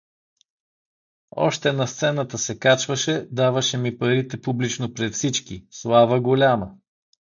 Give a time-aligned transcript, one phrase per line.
[1.35, 6.71] Още на сцената се качваше, даваше ми парите публично пред всички— слава голяма!